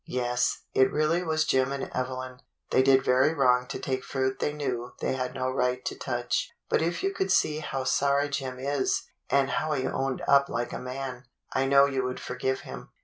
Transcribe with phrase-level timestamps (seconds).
[0.07, 2.39] "Yes, it really was Jim and Evelyn.
[2.71, 6.49] They did very wrong to take fruit they knew they had no right to touch.
[6.69, 10.73] But if you could see how sorry Jim is, and how he owned up like
[10.73, 12.89] a man, I know you would for give him.